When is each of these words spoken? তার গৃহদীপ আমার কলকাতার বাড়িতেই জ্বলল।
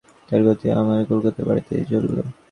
তার 0.29 0.39
গৃহদীপ 0.43 0.73
আমার 0.81 0.99
কলকাতার 1.11 1.47
বাড়িতেই 1.49 1.83
জ্বলল। 1.89 2.15